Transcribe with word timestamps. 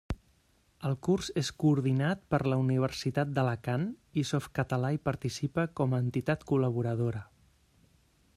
El 0.87 0.95
curs 1.07 1.27
és 1.41 1.51
coordinat 1.63 2.23
per 2.35 2.39
la 2.53 2.57
Universitat 2.61 3.35
d'Alacant, 3.35 3.85
i 4.23 4.27
Softcatalà 4.33 4.93
hi 4.97 5.01
participa 5.11 5.69
com 5.83 5.95
a 5.99 6.03
entitat 6.09 6.49
col·laboradora. 6.55 7.25